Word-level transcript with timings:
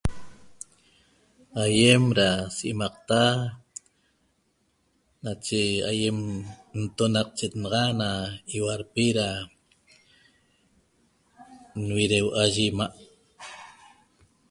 Aiem 1.63 2.03
da 2.17 2.29
simaqta 2.57 3.21
nache 5.23 5.59
aiem 5.91 6.19
intonatec 6.77 7.29
chetaxa 7.37 7.83
na 7.99 8.09
ihuarpi 8.55 9.05
na 9.17 9.25
nirue 11.93 12.19
mayi 12.37 12.65
imaa' 12.71 12.95